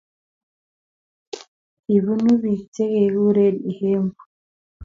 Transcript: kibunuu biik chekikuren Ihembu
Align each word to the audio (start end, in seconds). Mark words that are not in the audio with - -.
kibunuu 1.83 2.37
biik 2.41 2.61
chekikuren 2.73 3.55
Ihembu 3.71 4.21